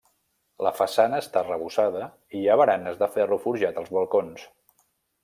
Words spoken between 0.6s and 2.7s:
La façana està arrebossada i hi ha